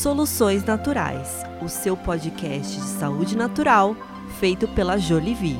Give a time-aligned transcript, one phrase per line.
[0.00, 3.94] Soluções Naturais, o seu podcast de saúde natural
[4.38, 5.58] feito pela Jolivie.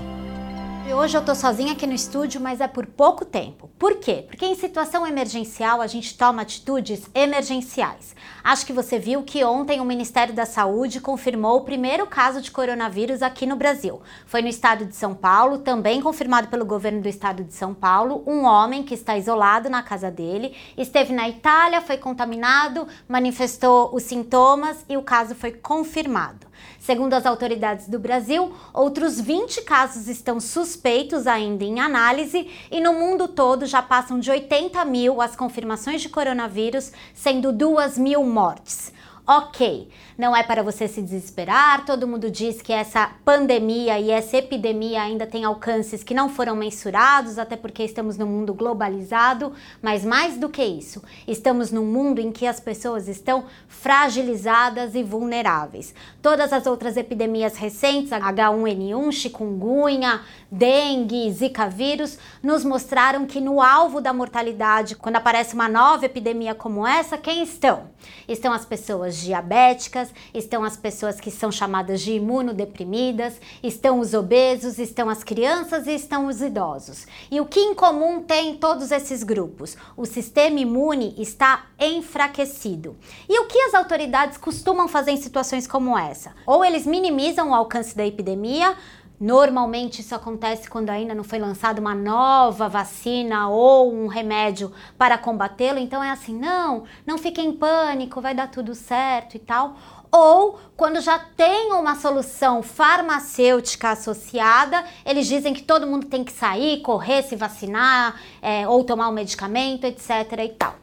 [0.91, 3.70] Hoje eu tô sozinha aqui no estúdio, mas é por pouco tempo.
[3.80, 4.27] Por quê?
[4.29, 8.14] Porque em situação emergencial a gente toma atitudes emergenciais.
[8.45, 12.51] Acho que você viu que ontem o Ministério da Saúde confirmou o primeiro caso de
[12.51, 14.02] coronavírus aqui no Brasil.
[14.27, 18.23] Foi no estado de São Paulo, também confirmado pelo governo do estado de São Paulo,
[18.27, 24.02] um homem que está isolado na casa dele, esteve na Itália, foi contaminado, manifestou os
[24.02, 26.49] sintomas e o caso foi confirmado.
[26.80, 32.95] Segundo as autoridades do Brasil, outros 20 casos estão suspeitos ainda em análise e no
[32.95, 38.95] mundo todo já passam de 80 mil as confirmações de coronavírus, sendo 2 mil mortes.
[39.33, 44.38] Ok, não é para você se desesperar, todo mundo diz que essa pandemia e essa
[44.38, 50.05] epidemia ainda tem alcances que não foram mensurados, até porque estamos num mundo globalizado, mas
[50.05, 55.95] mais do que isso, estamos num mundo em que as pessoas estão fragilizadas e vulneráveis.
[56.21, 64.00] Todas as outras epidemias recentes, H1N1, chikungunya, dengue, zika vírus, nos mostraram que no alvo
[64.00, 67.91] da mortalidade, quando aparece uma nova epidemia como essa, quem estão?
[68.26, 74.78] Estão as pessoas diabéticas, estão as pessoas que são chamadas de imunodeprimidas, estão os obesos,
[74.78, 77.06] estão as crianças e estão os idosos.
[77.31, 79.76] E o que em comum tem todos esses grupos?
[79.97, 82.97] O sistema imune está enfraquecido.
[83.28, 86.34] E o que as autoridades costumam fazer em situações como essa?
[86.47, 88.76] Ou eles minimizam o alcance da epidemia,
[89.21, 95.19] Normalmente isso acontece quando ainda não foi lançada uma nova vacina ou um remédio para
[95.19, 95.78] combatê-lo.
[95.78, 99.76] Então é assim, não, não fique em pânico, vai dar tudo certo e tal.
[100.10, 106.32] Ou quando já tem uma solução farmacêutica associada, eles dizem que todo mundo tem que
[106.32, 110.32] sair, correr, se vacinar é, ou tomar um medicamento, etc.
[110.43, 110.75] e tal.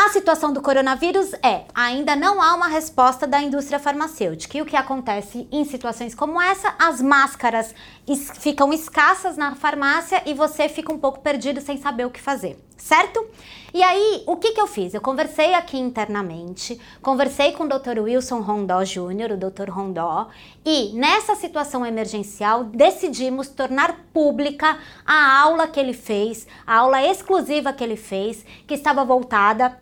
[0.00, 4.56] A situação do coronavírus é: ainda não há uma resposta da indústria farmacêutica.
[4.56, 6.72] E o que acontece em situações como essa?
[6.78, 7.74] As máscaras
[8.06, 12.20] es ficam escassas na farmácia e você fica um pouco perdido sem saber o que
[12.20, 13.26] fazer, certo?
[13.74, 14.94] E aí, o que, que eu fiz?
[14.94, 17.98] Eu conversei aqui internamente, conversei com o Dr.
[17.98, 19.68] Wilson Rondó Júnior, o Dr.
[19.68, 20.28] Rondó,
[20.64, 27.72] e nessa situação emergencial decidimos tornar pública a aula que ele fez, a aula exclusiva
[27.72, 29.76] que ele fez, que estava voltada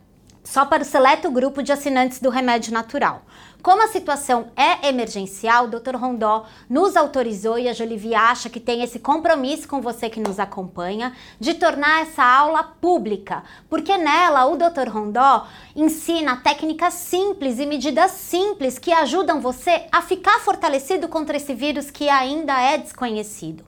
[0.47, 3.23] só para o seleto grupo de assinantes do remédio natural.
[3.61, 5.97] Como a situação é emergencial, o Dr.
[5.97, 10.39] Rondó nos autorizou e a Jolivie acha que tem esse compromisso com você que nos
[10.39, 14.87] acompanha de tornar essa aula pública, porque nela o Dr.
[14.89, 21.53] Rondó ensina técnicas simples e medidas simples que ajudam você a ficar fortalecido contra esse
[21.53, 23.65] vírus que ainda é desconhecido.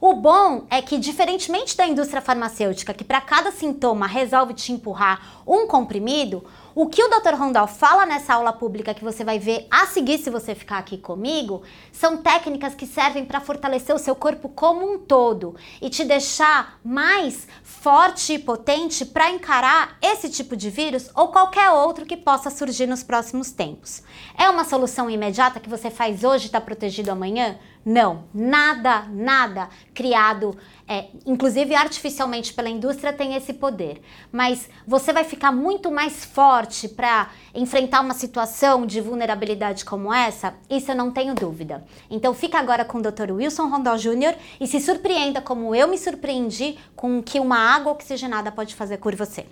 [0.00, 5.42] O bom é que, diferentemente da indústria farmacêutica, que para cada sintoma resolve te empurrar
[5.46, 6.42] um comprimido,
[6.82, 7.34] o que o Dr.
[7.34, 10.96] Rondal fala nessa aula pública que você vai ver a seguir se você ficar aqui
[10.96, 16.06] comigo, são técnicas que servem para fortalecer o seu corpo como um todo e te
[16.06, 22.16] deixar mais forte e potente para encarar esse tipo de vírus ou qualquer outro que
[22.16, 24.02] possa surgir nos próximos tempos.
[24.34, 27.58] É uma solução imediata que você faz hoje e está protegido amanhã?
[27.84, 34.02] Não, nada, nada criado, é, inclusive artificialmente pela indústria, tem esse poder.
[34.30, 40.54] Mas você vai ficar muito mais forte para enfrentar uma situação de vulnerabilidade como essa?
[40.68, 41.84] Isso eu não tenho dúvida.
[42.10, 43.32] Então fica agora com o Dr.
[43.32, 44.34] Wilson Rondó Jr.
[44.60, 48.98] e se surpreenda como eu me surpreendi com o que uma água oxigenada pode fazer
[48.98, 49.44] por você.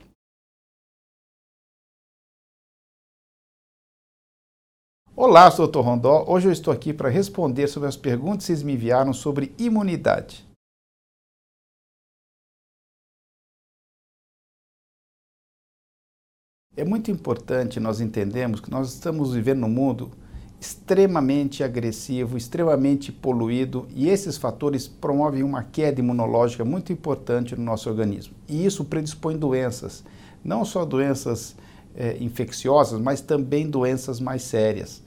[5.20, 5.80] Olá, Dr.
[5.80, 6.24] Rondó.
[6.28, 10.47] Hoje eu estou aqui para responder sobre as perguntas que vocês me enviaram sobre imunidade.
[16.78, 20.12] É muito importante nós entendermos que nós estamos vivendo num mundo
[20.60, 27.90] extremamente agressivo, extremamente poluído e esses fatores promovem uma queda imunológica muito importante no nosso
[27.90, 28.32] organismo.
[28.46, 30.04] E isso predispõe doenças,
[30.44, 31.56] não só doenças
[31.96, 35.02] é, infecciosas, mas também doenças mais sérias.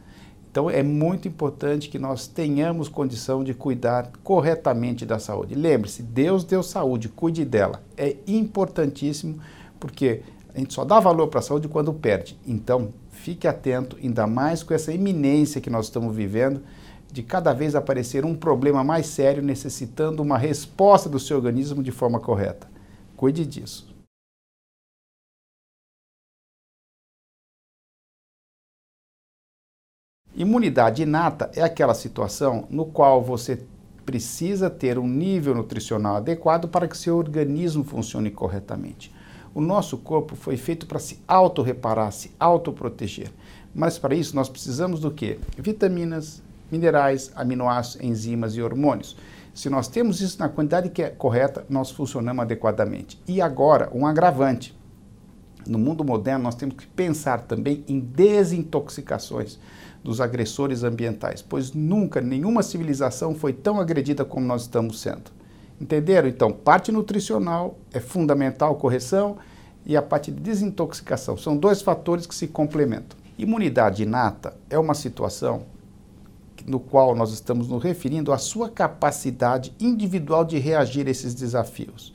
[0.51, 5.55] Então é muito importante que nós tenhamos condição de cuidar corretamente da saúde.
[5.55, 7.81] Lembre-se, Deus deu saúde, cuide dela.
[7.95, 9.39] É importantíssimo
[9.79, 10.21] porque
[10.53, 12.37] a gente só dá valor para a saúde quando perde.
[12.45, 16.61] Então fique atento, ainda mais com essa iminência que nós estamos vivendo
[17.11, 21.91] de cada vez aparecer um problema mais sério necessitando uma resposta do seu organismo de
[21.91, 22.69] forma correta.
[23.17, 23.91] Cuide disso.
[30.33, 33.63] Imunidade inata é aquela situação no qual você
[34.05, 39.13] precisa ter um nível nutricional adequado para que seu organismo funcione corretamente.
[39.53, 43.29] O nosso corpo foi feito para se autorreparar, se autoproteger.
[43.75, 45.39] Mas para isso nós precisamos do quê?
[45.57, 49.17] Vitaminas, minerais, aminoácidos, enzimas e hormônios.
[49.53, 53.19] Se nós temos isso na quantidade que é correta, nós funcionamos adequadamente.
[53.27, 54.73] E agora, um agravante.
[55.67, 59.59] No mundo moderno, nós temos que pensar também em desintoxicações
[60.01, 65.29] dos agressores ambientais, pois nunca nenhuma civilização foi tão agredida como nós estamos sendo.
[65.81, 66.29] Entenderam?
[66.29, 69.37] Então, parte nutricional é fundamental, correção,
[69.83, 71.35] e a parte de desintoxicação.
[71.35, 73.17] São dois fatores que se complementam.
[73.35, 75.63] Imunidade inata é uma situação
[76.67, 82.13] no qual nós estamos nos referindo à sua capacidade individual de reagir a esses desafios.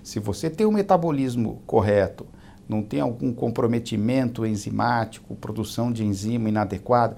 [0.00, 2.24] Se você tem um metabolismo correto,
[2.68, 7.16] não tem algum comprometimento enzimático, produção de enzima inadequada,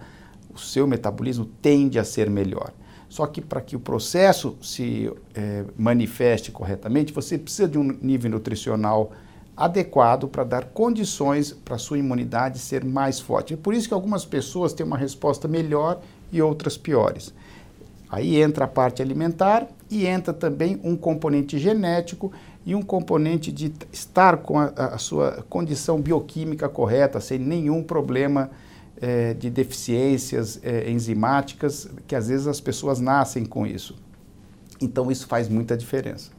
[0.49, 2.73] o seu metabolismo tende a ser melhor.
[3.10, 8.30] Só que para que o processo se é, manifeste corretamente, você precisa de um nível
[8.30, 9.10] nutricional
[9.56, 13.54] adequado para dar condições para a sua imunidade ser mais forte.
[13.54, 17.34] É por isso que algumas pessoas têm uma resposta melhor e outras piores.
[18.08, 22.32] Aí entra a parte alimentar e entra também um componente genético
[22.64, 28.50] e um componente de estar com a, a sua condição bioquímica correta, sem nenhum problema
[29.00, 33.97] é, de deficiências é, enzimáticas, que às vezes as pessoas nascem com isso.
[34.81, 36.31] Então isso faz muita diferença.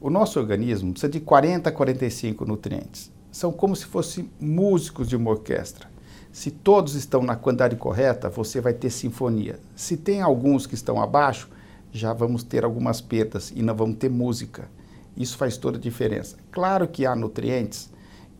[0.00, 3.12] O nosso organismo precisa de 40 a 45 nutrientes.
[3.30, 5.90] São como se fossem músicos de uma orquestra.
[6.32, 9.60] Se todos estão na quantidade correta, você vai ter sinfonia.
[9.76, 11.50] Se tem alguns que estão abaixo,
[11.92, 14.70] já vamos ter algumas perdas e não vamos ter música.
[15.16, 16.36] Isso faz toda a diferença.
[16.50, 17.90] Claro que há nutrientes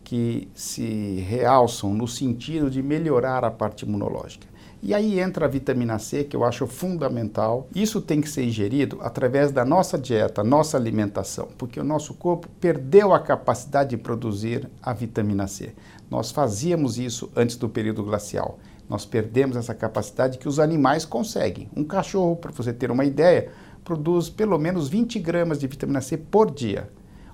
[0.03, 4.51] que se realçam no sentido de melhorar a parte imunológica.
[4.83, 7.67] E aí entra a vitamina C, que eu acho fundamental.
[7.75, 12.47] Isso tem que ser ingerido através da nossa dieta, nossa alimentação, porque o nosso corpo
[12.59, 15.75] perdeu a capacidade de produzir a vitamina C.
[16.09, 18.57] Nós fazíamos isso antes do período glacial.
[18.89, 21.69] Nós perdemos essa capacidade que os animais conseguem.
[21.75, 23.49] Um cachorro, para você ter uma ideia,
[23.83, 26.89] produz pelo menos 20 gramas de vitamina C por dia.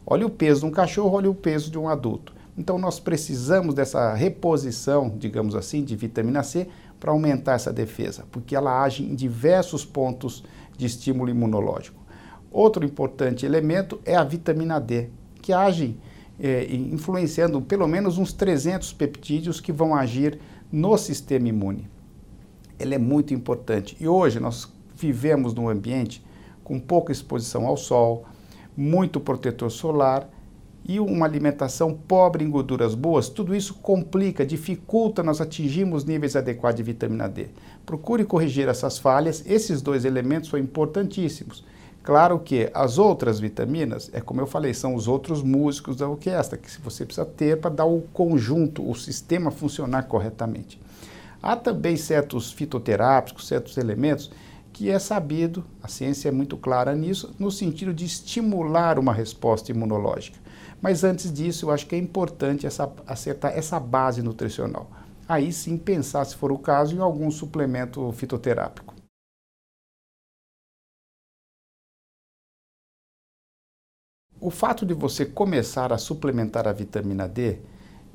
[0.05, 2.33] Olha o peso de um cachorro, olha o peso de um adulto.
[2.57, 6.67] Então nós precisamos dessa reposição, digamos assim, de vitamina C
[6.99, 10.43] para aumentar essa defesa, porque ela age em diversos pontos
[10.75, 12.01] de estímulo imunológico.
[12.51, 15.09] Outro importante elemento é a vitamina D,
[15.41, 15.99] que age
[16.39, 20.39] é, influenciando pelo menos uns 300 peptídeos que vão agir
[20.71, 21.87] no sistema imune.
[22.79, 23.97] Ela é muito importante.
[23.99, 26.23] E hoje nós vivemos num ambiente
[26.67, 28.25] com pouca exposição ao sol,
[28.75, 30.29] muito protetor solar
[30.85, 36.75] e uma alimentação pobre em gorduras boas, tudo isso complica, dificulta nós atingirmos níveis adequados
[36.75, 37.47] de vitamina D.
[37.85, 41.63] Procure corrigir essas falhas, esses dois elementos são importantíssimos.
[42.03, 46.57] Claro que as outras vitaminas, é como eu falei, são os outros músicos da orquestra,
[46.57, 50.77] que você precisa ter para dar o conjunto, o sistema funcionar corretamente.
[51.41, 54.29] Há também certos fitoterápicos, certos elementos
[54.73, 59.71] que é sabido, a ciência é muito clara nisso, no sentido de estimular uma resposta
[59.71, 60.39] imunológica.
[60.81, 64.89] Mas antes disso, eu acho que é importante essa, acertar essa base nutricional.
[65.27, 68.95] Aí sim pensar, se for o caso, em algum suplemento fitoterápico.
[74.39, 77.59] O fato de você começar a suplementar a vitamina D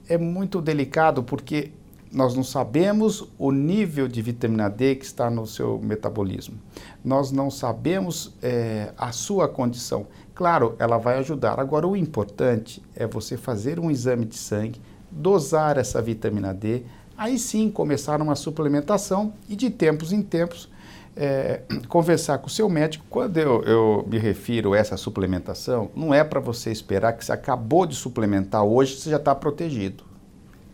[0.09, 1.73] é muito delicado porque
[2.13, 6.59] nós não sabemos o nível de vitamina D que está no seu metabolismo.
[7.03, 10.07] Nós não sabemos é, a sua condição.
[10.35, 11.59] Claro, ela vai ajudar.
[11.59, 16.83] Agora, o importante é você fazer um exame de sangue, dosar essa vitamina D,
[17.17, 20.69] aí sim começar uma suplementação e de tempos em tempos
[21.17, 23.07] é, conversar com o seu médico.
[23.09, 27.33] Quando eu, eu me refiro a essa suplementação, não é para você esperar que você
[27.33, 30.12] acabou de suplementar hoje, você já está protegido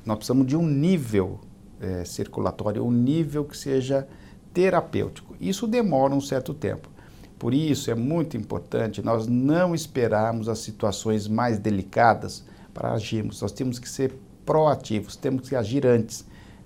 [0.09, 1.39] nós precisamos de um nível
[1.79, 4.09] é, circulatório, um nível que seja
[4.55, 5.37] terapêutico.
[5.39, 6.89] Isso demora um certo tempo.
[7.39, 13.43] Por isso é muito importante nós não esperarmos as situações mais delicadas para agirmos.
[13.43, 16.25] Nós temos que ser proativos, temos que agir antes.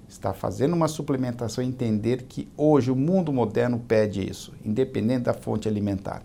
[0.09, 5.67] Está fazendo uma suplementação, entender que hoje o mundo moderno pede isso, independente da fonte
[5.67, 6.23] alimentar.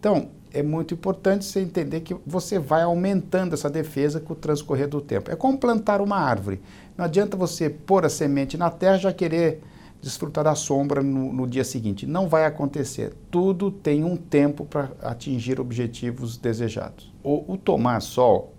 [0.00, 4.88] Então, é muito importante você entender que você vai aumentando essa defesa com o transcorrer
[4.88, 5.30] do tempo.
[5.30, 6.62] É como plantar uma árvore.
[6.96, 9.62] Não adianta você pôr a semente na terra e já querer
[10.00, 12.06] desfrutar da sombra no, no dia seguinte.
[12.06, 13.12] Não vai acontecer.
[13.30, 17.12] Tudo tem um tempo para atingir objetivos desejados.
[17.22, 18.54] O, o tomar sol,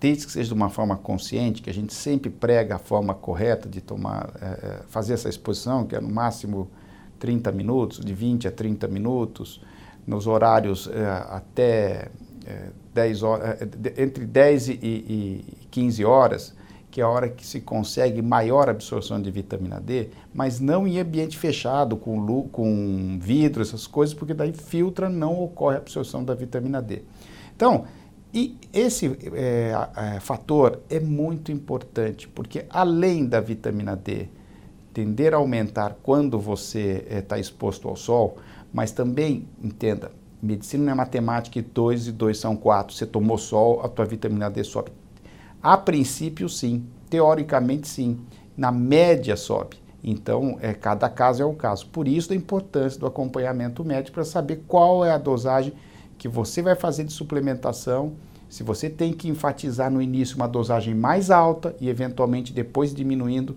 [0.00, 3.68] desde que seja de uma forma consciente, que a gente sempre prega a forma correta
[3.68, 6.70] de tomar, é, fazer essa exposição, que é no máximo
[7.18, 9.60] 30 minutos, de 20 a 30 minutos,
[10.06, 12.08] nos horários é, até
[12.46, 16.54] é, 10 horas, é, entre 10 e, e 15 horas,
[16.90, 21.00] que é a hora que se consegue maior absorção de vitamina D, mas não em
[21.00, 26.34] ambiente fechado, com, com vidro, essas coisas, porque daí filtra, não ocorre a absorção da
[26.34, 27.02] vitamina D.
[27.56, 27.84] Então,
[28.32, 34.28] e esse é, é, fator é muito importante, porque além da vitamina D
[34.92, 38.36] tender a aumentar quando você está é, exposto ao sol,
[38.74, 40.10] mas também, entenda,
[40.42, 42.92] medicina não é matemática e 2 e 2 são 4.
[42.92, 44.90] Você tomou sol, a tua vitamina D sobe.
[45.62, 46.84] A princípio, sim.
[47.08, 48.18] Teoricamente, sim.
[48.56, 49.76] Na média, sobe.
[50.02, 51.86] Então, é, cada caso é o caso.
[51.86, 55.72] Por isso, a importância do acompanhamento médico para saber qual é a dosagem
[56.18, 58.14] que você vai fazer de suplementação.
[58.48, 63.56] Se você tem que enfatizar no início uma dosagem mais alta e, eventualmente, depois diminuindo.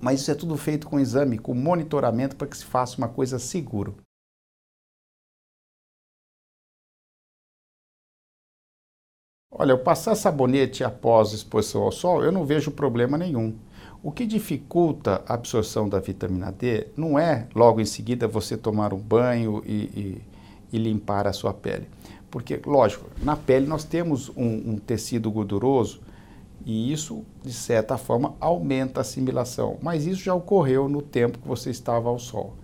[0.00, 3.38] Mas isso é tudo feito com exame, com monitoramento para que se faça uma coisa
[3.38, 3.92] segura.
[9.54, 13.54] Olha, eu passar sabonete após exposição ao sol, eu não vejo problema nenhum.
[14.02, 18.94] O que dificulta a absorção da vitamina D não é logo em seguida você tomar
[18.94, 20.22] um banho e, e,
[20.72, 21.86] e limpar a sua pele.
[22.30, 26.00] Porque, lógico, na pele nós temos um, um tecido gorduroso
[26.64, 29.76] e isso, de certa forma, aumenta a assimilação.
[29.82, 32.54] Mas isso já ocorreu no tempo que você estava ao sol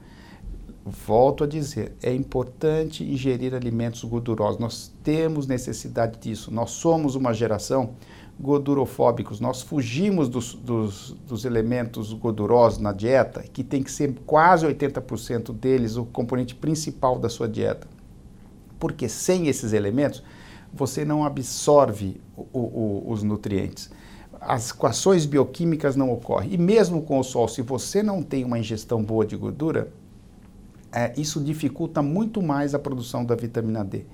[0.89, 4.59] volto a dizer, é importante ingerir alimentos gordurosos.
[4.59, 6.53] Nós temos necessidade disso.
[6.53, 7.95] Nós somos uma geração
[8.41, 9.41] gordurofóbicos.
[9.41, 15.53] Nós fugimos dos, dos, dos, elementos gordurosos na dieta, que tem que ser quase 80%
[15.53, 17.87] deles o componente principal da sua dieta.
[18.79, 20.23] Porque sem esses elementos,
[20.73, 23.91] você não absorve o, o, os nutrientes.
[24.41, 26.53] As equações bioquímicas não ocorrem.
[26.53, 29.93] E mesmo com o sol, se você não tem uma ingestão boa de gordura,
[30.93, 34.05] é, isso dificulta muito mais a produção da vitamina D.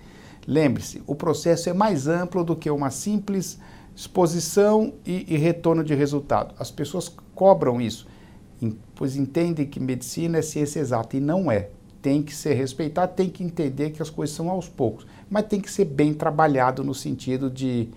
[0.47, 3.59] Lembre-se, o processo é mais amplo do que uma simples
[3.97, 6.55] exposição e, e retorno de resultado.
[6.59, 8.07] As pessoas cobram isso,
[8.95, 11.71] pois entendem que medicina é ciência exata e não é.
[12.03, 15.61] Tem que ser respeitado, tem que entender que as coisas são aos poucos, mas tem
[15.61, 17.89] que ser bem trabalhado no sentido de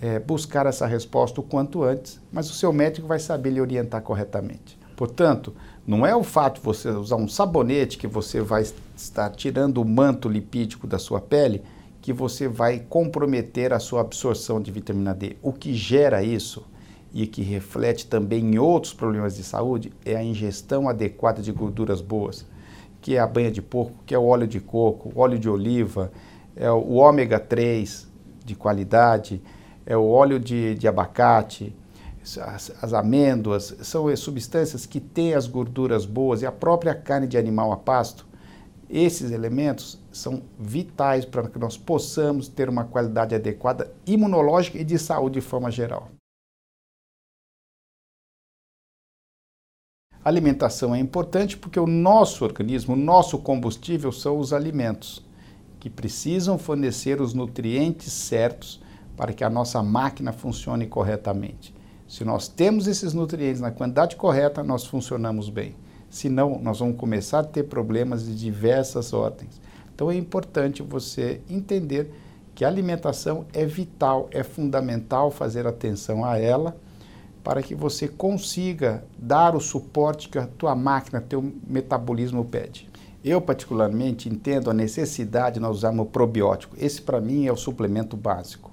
[0.00, 4.00] é, buscar essa resposta o quanto antes, mas o seu médico vai saber lhe orientar
[4.00, 4.79] corretamente.
[5.00, 5.54] Portanto,
[5.86, 9.84] não é o fato de você usar um sabonete que você vai estar tirando o
[9.88, 11.62] manto lipídico da sua pele
[12.02, 15.38] que você vai comprometer a sua absorção de vitamina D.
[15.42, 16.66] O que gera isso
[17.14, 22.02] e que reflete também em outros problemas de saúde é a ingestão adequada de gorduras
[22.02, 22.44] boas,
[23.00, 26.12] que é a banha de porco, que é o óleo de coco, óleo de oliva,
[26.54, 28.06] é o ômega 3
[28.44, 29.40] de qualidade,
[29.86, 31.74] é o óleo de, de abacate,
[32.22, 37.38] as, as, amêndoas, são substâncias que têm as gorduras boas e a própria carne de
[37.38, 38.26] animal a pasto.
[38.88, 44.98] Esses elementos são vitais para que nós possamos ter uma qualidade adequada imunológica e de
[44.98, 46.10] saúde de forma geral.
[50.22, 55.24] A alimentação é importante porque o nosso organismo, o nosso combustível são os alimentos,
[55.78, 58.82] que precisam fornecer os nutrientes certos
[59.16, 61.79] para que a nossa máquina funcione corretamente.
[62.10, 65.76] Se nós temos esses nutrientes na quantidade correta, nós funcionamos bem.
[66.10, 69.60] Senão, nós vamos começar a ter problemas de diversas ordens.
[69.94, 72.12] Então, é importante você entender
[72.52, 76.76] que a alimentação é vital, é fundamental fazer atenção a ela
[77.44, 82.90] para que você consiga dar o suporte que a tua máquina, teu metabolismo pede.
[83.22, 86.74] Eu, particularmente, entendo a necessidade de nós usarmos probiótico.
[86.76, 88.69] Esse, para mim, é o suplemento básico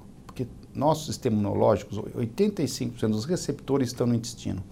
[0.77, 4.63] nosso sistema imunológico, 85% dos receptores estão no intestino.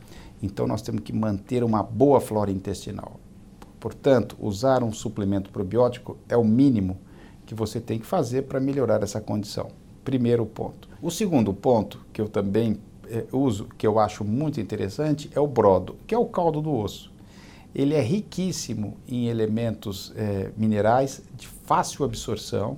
[0.41, 3.19] Então, nós temos que manter uma boa flora intestinal.
[3.79, 6.97] Portanto, usar um suplemento probiótico é o mínimo
[7.45, 9.69] que você tem que fazer para melhorar essa condição.
[10.03, 10.89] Primeiro ponto.
[11.01, 15.47] O segundo ponto, que eu também é, uso, que eu acho muito interessante, é o
[15.47, 17.11] brodo, que é o caldo do osso.
[17.73, 22.77] Ele é riquíssimo em elementos é, minerais de fácil absorção,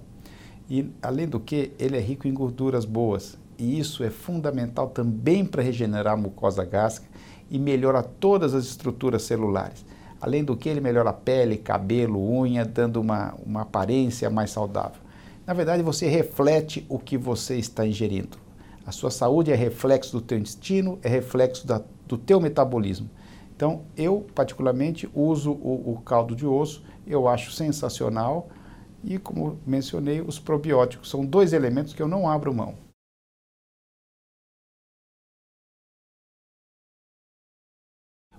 [0.69, 3.37] e, além do que, ele é rico em gorduras boas.
[3.57, 7.07] E isso é fundamental também para regenerar a mucosa gástrica
[7.49, 9.85] e melhora todas as estruturas celulares.
[10.19, 15.01] Além do que, ele melhora a pele, cabelo, unha, dando uma, uma aparência mais saudável.
[15.45, 18.37] Na verdade, você reflete o que você está ingerindo.
[18.85, 23.09] A sua saúde é reflexo do teu intestino, é reflexo da, do teu metabolismo.
[23.55, 28.49] Então, eu particularmente uso o, o caldo de osso, eu acho sensacional
[29.03, 32.75] e, como mencionei, os probióticos são dois elementos que eu não abro mão.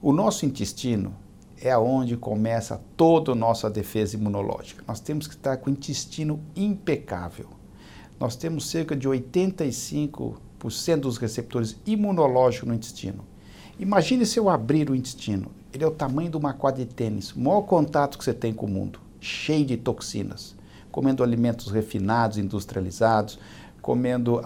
[0.01, 1.15] O nosso intestino
[1.61, 4.85] é aonde começa toda a nossa defesa imunológica.
[4.87, 7.49] Nós temos que estar com o intestino impecável.
[8.21, 13.25] nós temos cerca de 85% dos receptores imunológicos no intestino.
[13.79, 15.53] Imagine se eu abrir o intestino.
[15.73, 18.53] Ele é o tamanho de uma quadra de tênis, o maior contato que você tem
[18.53, 20.55] com o mundo, cheio de toxinas.
[20.91, 23.39] Comendo alimentos refinados, industrializados,
[23.81, 24.41] comendo,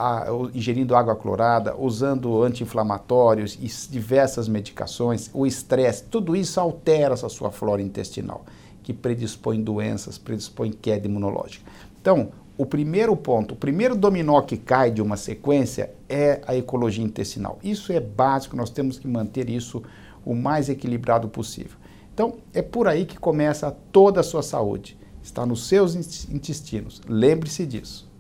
[0.55, 7.50] ingerindo água clorada, usando anti-inflamatórios e diversas medicações, o estresse, tudo isso altera a sua
[7.50, 8.45] flora intestinal,
[8.83, 11.64] que predispõe doenças, predispõe queda imunológica.
[12.00, 17.05] Então, o primeiro ponto, o primeiro dominó que cai de uma sequência é a ecologia
[17.05, 17.59] intestinal.
[17.64, 19.83] Isso é básico, nós temos que manter isso
[20.25, 21.82] o mais equilibrado possível.
[22.12, 24.99] Então, é por aí que começa toda a sua saúde.
[25.23, 25.95] Está nos seus
[26.28, 27.00] intestinos.
[27.09, 28.11] Lembre-se disso.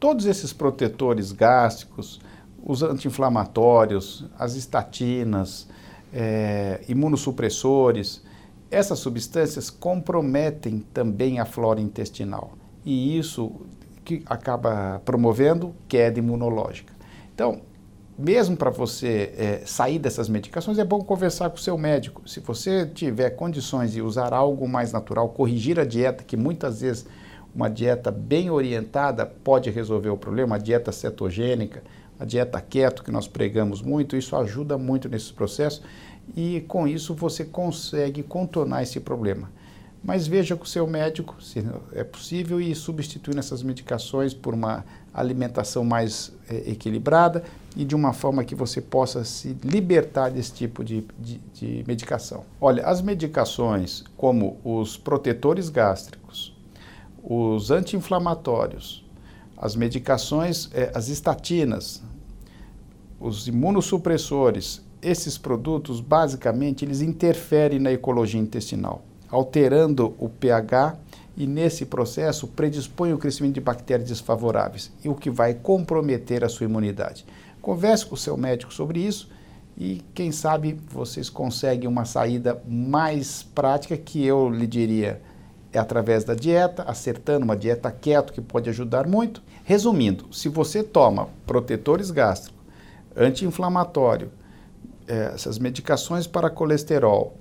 [0.00, 2.20] Todos esses protetores gástricos,
[2.62, 5.68] os anti-inflamatórios, as estatinas,
[6.12, 8.22] é, imunossupressores,
[8.70, 13.52] essas substâncias comprometem também a flora intestinal e isso
[14.04, 16.92] que acaba promovendo queda imunológica.
[17.34, 17.62] Então,
[18.18, 22.22] mesmo para você é, sair dessas medicações, é bom conversar com o seu médico.
[22.28, 27.06] Se você tiver condições de usar algo mais natural, corrigir a dieta, que muitas vezes
[27.54, 31.82] uma dieta bem orientada pode resolver o problema, a dieta cetogênica,
[32.18, 35.82] a dieta keto que nós pregamos muito, isso ajuda muito nesse processo
[36.36, 39.50] e com isso você consegue contornar esse problema.
[40.02, 44.84] Mas veja com o seu médico se é possível e substituir essas medicações por uma
[45.12, 47.42] alimentação mais é, equilibrada
[47.76, 52.44] e de uma forma que você possa se libertar desse tipo de, de, de medicação.
[52.60, 56.54] Olha, as medicações como os protetores gástricos,
[57.22, 59.04] os anti-inflamatórios,
[59.56, 62.02] as medicações, é, as estatinas,
[63.18, 70.96] os imunossupressores, esses produtos, basicamente, eles interferem na ecologia intestinal, alterando o pH
[71.36, 76.48] e, nesse processo, predispõe o crescimento de bactérias desfavoráveis, e o que vai comprometer a
[76.48, 77.24] sua imunidade.
[77.64, 79.30] Converse com o seu médico sobre isso
[79.74, 85.22] e, quem sabe, vocês conseguem uma saída mais prática que eu lhe diria
[85.72, 89.42] é através da dieta, acertando uma dieta keto que pode ajudar muito.
[89.64, 92.60] Resumindo, se você toma protetores gástricos,
[93.16, 94.30] anti-inflamatório,
[95.08, 97.38] é, essas medicações para colesterol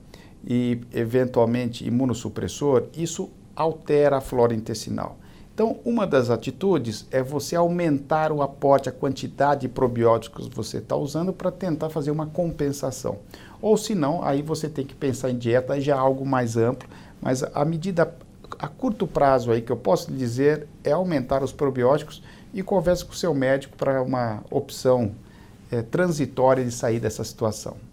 [0.47, 5.17] e, eventualmente, imunossupressor, isso altera a flora intestinal.
[5.53, 10.77] Então, uma das atitudes é você aumentar o aporte, a quantidade de probióticos que você
[10.79, 13.19] está usando para tentar fazer uma compensação.
[13.61, 16.89] Ou se não, aí você tem que pensar em dieta, já é algo mais amplo,
[17.21, 18.15] mas a medida
[18.57, 23.13] a curto prazo aí que eu posso dizer é aumentar os probióticos e converse com
[23.13, 25.11] o seu médico para uma opção
[25.71, 27.92] é, transitória de sair dessa situação.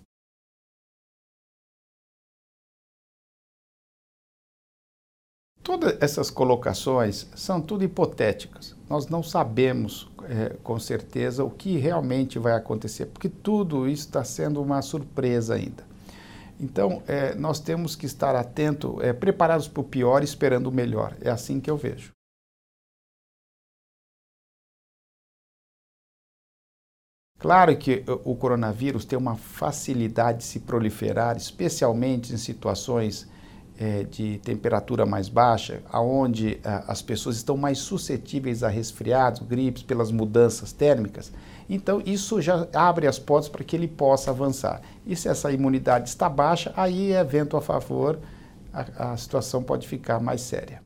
[5.70, 8.74] Todas essas colocações são tudo hipotéticas.
[8.88, 14.24] Nós não sabemos é, com certeza o que realmente vai acontecer, porque tudo isso está
[14.24, 15.84] sendo uma surpresa ainda.
[16.58, 21.16] Então, é, nós temos que estar atentos, é, preparados para o pior, esperando o melhor.
[21.20, 22.10] É assim que eu vejo.
[27.38, 33.30] Claro que o coronavírus tem uma facilidade de se proliferar, especialmente em situações
[33.80, 39.82] é, de temperatura mais baixa, aonde a, as pessoas estão mais suscetíveis a resfriados, gripes,
[39.82, 41.32] pelas mudanças térmicas.
[41.66, 44.82] Então, isso já abre as portas para que ele possa avançar.
[45.06, 48.18] E se essa imunidade está baixa, aí é vento a favor,
[48.70, 50.82] a, a situação pode ficar mais séria.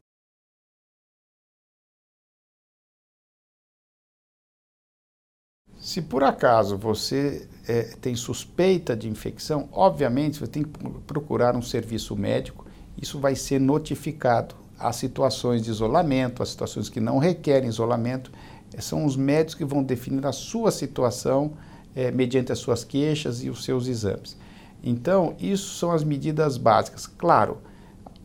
[5.79, 10.71] Se por acaso você é, tem suspeita de infecção, obviamente você tem que
[11.07, 12.64] procurar um serviço médico.
[13.01, 14.55] Isso vai ser notificado.
[14.79, 18.31] Há situações de isolamento, há situações que não requerem isolamento.
[18.73, 21.53] É, são os médicos que vão definir a sua situação
[21.95, 24.37] é, mediante as suas queixas e os seus exames.
[24.83, 27.07] Então, isso são as medidas básicas.
[27.07, 27.59] Claro,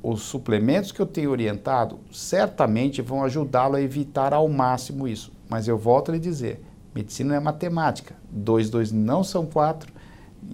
[0.01, 5.31] os suplementos que eu tenho orientado certamente vão ajudá-lo a evitar ao máximo isso.
[5.47, 6.61] Mas eu volto a lhe dizer,
[6.93, 8.15] Medicina é matemática.
[8.29, 9.91] Dois, dois não são quatro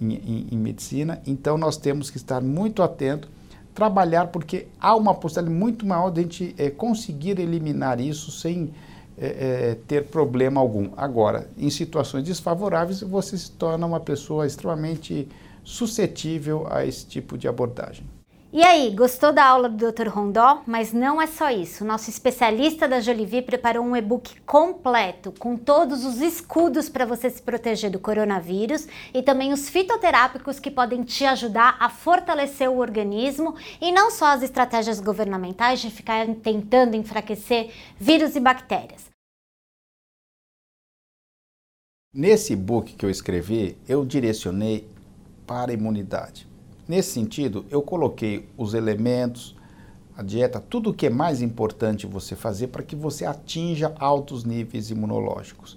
[0.00, 1.20] em, em, em medicina.
[1.26, 3.28] Então nós temos que estar muito atentos,
[3.76, 8.72] trabalhar, porque há uma possibilidade muito maior de a gente é, conseguir eliminar isso sem
[9.18, 10.90] é, ter problema algum.
[10.96, 15.28] Agora, em situações desfavoráveis, você se torna uma pessoa extremamente
[15.62, 18.15] suscetível a esse tipo de abordagem.
[18.56, 20.08] E aí, gostou da aula do Dr.
[20.08, 20.62] Rondó?
[20.66, 21.84] Mas não é só isso.
[21.84, 27.42] Nosso especialista da Jolivie preparou um e-book completo com todos os escudos para você se
[27.42, 33.54] proteger do coronavírus e também os fitoterápicos que podem te ajudar a fortalecer o organismo
[33.78, 39.10] e não só as estratégias governamentais de ficar tentando enfraquecer vírus e bactérias.
[42.10, 44.88] Nesse e-book que eu escrevi, eu direcionei
[45.46, 46.45] para a imunidade.
[46.88, 49.56] Nesse sentido, eu coloquei os elementos,
[50.16, 54.44] a dieta, tudo o que é mais importante você fazer para que você atinja altos
[54.44, 55.76] níveis imunológicos.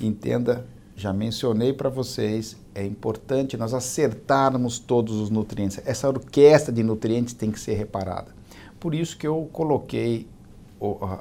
[0.00, 5.80] Entenda, já mencionei para vocês, é importante nós acertarmos todos os nutrientes.
[5.86, 8.34] Essa orquestra de nutrientes tem que ser reparada.
[8.80, 10.26] Por isso que eu coloquei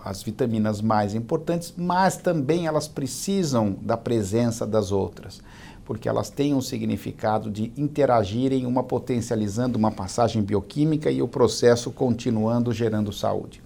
[0.04, 5.40] as vitaminas mais importantes, mas também elas precisam da presença das outras
[5.92, 11.92] porque elas têm um significado de interagirem, uma potencializando uma passagem bioquímica e o processo
[11.92, 13.62] continuando gerando saúde.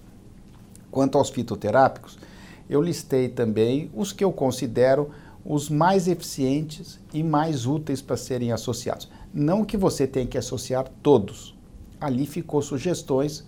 [0.90, 2.18] Quanto aos fitoterápicos,
[2.68, 5.12] eu listei também os que eu considero
[5.46, 9.08] os mais eficientes e mais úteis para serem associados.
[9.32, 11.56] Não que você tenha que associar todos.
[12.02, 13.46] Ali ficou sugestões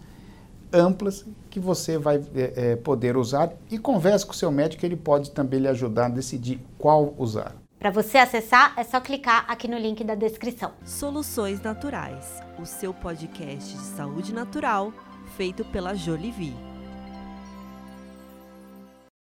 [0.72, 4.96] amplas que você vai é, é, poder usar e converse com o seu médico, ele
[4.96, 7.56] pode também lhe ajudar a decidir qual usar.
[7.80, 10.74] Para você acessar, é só clicar aqui no link da descrição.
[10.84, 14.92] Soluções Naturais, o seu podcast de saúde natural
[15.36, 16.56] feito pela Jolivie.